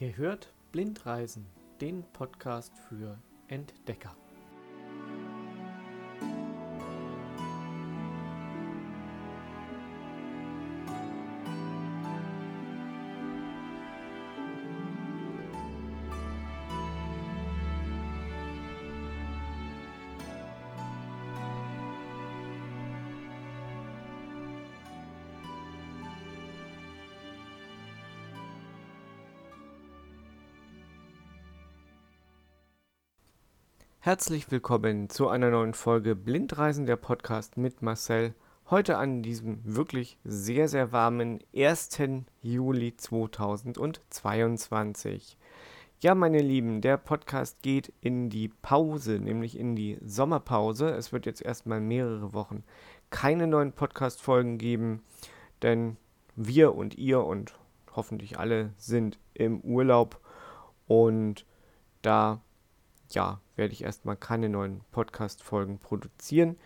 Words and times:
Ihr 0.00 0.16
hört 0.16 0.50
Blindreisen, 0.72 1.44
den 1.82 2.02
Podcast 2.14 2.72
für 2.88 3.18
Entdecker. 3.48 4.16
Herzlich 34.02 34.50
willkommen 34.50 35.10
zu 35.10 35.28
einer 35.28 35.50
neuen 35.50 35.74
Folge 35.74 36.16
Blindreisen 36.16 36.86
der 36.86 36.96
Podcast 36.96 37.58
mit 37.58 37.82
Marcel. 37.82 38.32
Heute 38.70 38.96
an 38.96 39.22
diesem 39.22 39.60
wirklich 39.62 40.16
sehr, 40.24 40.68
sehr 40.68 40.90
warmen 40.90 41.40
1. 41.54 41.98
Juli 42.40 42.96
2022. 42.96 45.36
Ja, 46.00 46.14
meine 46.14 46.40
Lieben, 46.40 46.80
der 46.80 46.96
Podcast 46.96 47.60
geht 47.60 47.92
in 48.00 48.30
die 48.30 48.48
Pause, 48.48 49.18
nämlich 49.18 49.58
in 49.58 49.76
die 49.76 49.98
Sommerpause. 50.02 50.88
Es 50.88 51.12
wird 51.12 51.26
jetzt 51.26 51.42
erstmal 51.42 51.82
mehrere 51.82 52.32
Wochen 52.32 52.64
keine 53.10 53.46
neuen 53.46 53.72
Podcast-Folgen 53.72 54.56
geben, 54.56 55.02
denn 55.60 55.98
wir 56.36 56.74
und 56.74 56.96
ihr 56.96 57.22
und 57.22 57.52
hoffentlich 57.94 58.38
alle 58.38 58.72
sind 58.78 59.18
im 59.34 59.60
Urlaub 59.60 60.18
und 60.86 61.44
da 62.00 62.40
ja, 63.14 63.40
werde 63.56 63.72
ich 63.72 63.84
erstmal 63.84 64.16
keine 64.16 64.48
neuen 64.48 64.80
Podcast-Folgen 64.92 65.78
produzieren. 65.78 66.56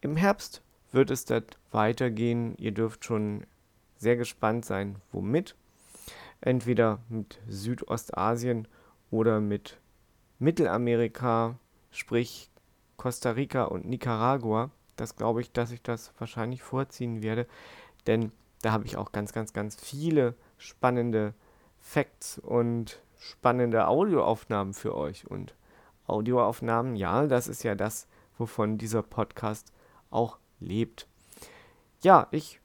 Im 0.00 0.16
Herbst 0.16 0.62
wird 0.92 1.10
es 1.10 1.24
dann 1.24 1.44
weitergehen. 1.70 2.56
Ihr 2.58 2.72
dürft 2.72 3.04
schon 3.04 3.46
sehr 3.96 4.16
gespannt 4.16 4.64
sein, 4.64 4.96
womit. 5.12 5.56
Entweder 6.40 7.00
mit 7.08 7.38
Südostasien 7.48 8.68
oder 9.10 9.40
mit 9.40 9.78
Mittelamerika, 10.38 11.58
sprich 11.90 12.50
Costa 12.96 13.30
Rica 13.30 13.64
und 13.64 13.86
Nicaragua. 13.86 14.70
Das 14.96 15.16
glaube 15.16 15.40
ich, 15.40 15.52
dass 15.52 15.70
ich 15.70 15.82
das 15.82 16.12
wahrscheinlich 16.18 16.62
vorziehen 16.62 17.22
werde, 17.22 17.46
denn 18.06 18.30
da 18.62 18.72
habe 18.72 18.86
ich 18.86 18.96
auch 18.96 19.12
ganz, 19.12 19.32
ganz, 19.32 19.52
ganz 19.52 19.76
viele 19.76 20.34
spannende 20.58 21.34
Facts 21.80 22.38
und 22.38 23.02
spannende 23.18 23.88
Audioaufnahmen 23.88 24.74
für 24.74 24.94
euch. 24.94 25.26
Und 25.26 25.54
Audioaufnahmen, 26.06 26.96
ja, 26.96 27.26
das 27.26 27.48
ist 27.48 27.62
ja 27.62 27.74
das, 27.74 28.06
wovon 28.38 28.78
dieser 28.78 29.02
Podcast 29.02 29.72
auch 30.10 30.38
lebt. 30.60 31.08
Ja, 32.02 32.28
ich 32.30 32.60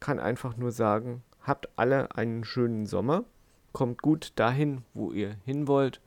kann 0.00 0.18
einfach 0.18 0.56
nur 0.56 0.72
sagen, 0.72 1.22
habt 1.40 1.68
alle 1.76 2.14
einen 2.16 2.44
schönen 2.44 2.86
Sommer, 2.86 3.24
kommt 3.72 4.02
gut 4.02 4.32
dahin, 4.36 4.84
wo 4.92 5.12
ihr 5.12 5.36
hin 5.44 5.66
wollt. 5.66 6.00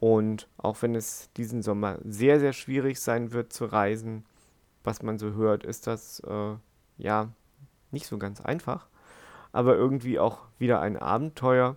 Und 0.00 0.48
auch 0.56 0.82
wenn 0.82 0.94
es 0.94 1.30
diesen 1.36 1.62
Sommer 1.62 1.98
sehr, 2.04 2.40
sehr 2.40 2.52
schwierig 2.52 3.00
sein 3.00 3.32
wird 3.32 3.52
zu 3.52 3.66
reisen, 3.66 4.24
was 4.84 5.02
man 5.02 5.18
so 5.18 5.32
hört, 5.32 5.64
ist 5.64 5.86
das 5.86 6.20
äh, 6.20 6.56
ja 6.98 7.28
nicht 7.90 8.06
so 8.06 8.18
ganz 8.18 8.40
einfach. 8.40 8.88
Aber 9.52 9.76
irgendwie 9.76 10.18
auch 10.18 10.40
wieder 10.58 10.80
ein 10.80 10.96
Abenteuer. 10.96 11.76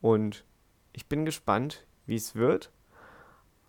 Und 0.00 0.44
ich 0.92 1.06
bin 1.08 1.24
gespannt, 1.24 1.84
wie 2.06 2.16
es 2.16 2.34
wird 2.34 2.72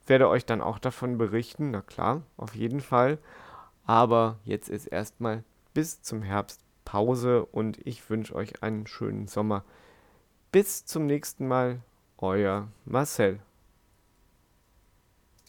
werde 0.06 0.30
euch 0.30 0.46
dann 0.46 0.62
auch 0.62 0.80
davon 0.80 1.18
berichten, 1.18 1.72
na 1.72 1.82
klar, 1.82 2.24
auf 2.38 2.56
jeden 2.56 2.82
Fall. 2.82 3.18
Aber 3.86 4.40
jetzt 4.44 4.70
ist 4.70 4.88
erstmal 4.88 5.44
bis 5.74 6.02
zum 6.02 6.22
Herbst 6.22 6.62
Pause 6.86 7.46
und 7.46 7.80
ich 7.86 8.10
wünsche 8.10 8.36
euch 8.36 8.62
einen 8.62 8.88
schönen 8.88 9.28
Sommer. 9.28 9.64
Bis 10.52 10.86
zum 10.86 11.06
nächsten 11.06 11.48
Mal, 11.48 11.82
euer 12.18 12.68
Marcel. 12.86 13.40